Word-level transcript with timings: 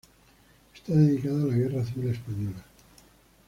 Está 0.73 0.93
dedicada 0.95 1.43
a 1.43 1.45
la 1.45 1.53
Guerra 1.53 1.85
Civil 1.85 2.09
Española. 2.09 2.65